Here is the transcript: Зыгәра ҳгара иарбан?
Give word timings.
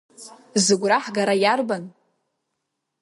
Зыгәра 0.63 0.97
ҳгара 1.03 1.35
иарбан? 1.43 1.83